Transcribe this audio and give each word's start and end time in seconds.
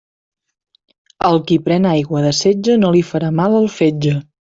Al 1.29 1.37
qui 1.51 1.59
pren 1.69 1.87
aigua 1.91 2.25
de 2.27 2.35
setge 2.41 2.81
no 2.87 2.93
li 2.99 3.07
farà 3.15 3.33
mal 3.43 3.63
el 3.63 3.73
fetge. 3.81 4.21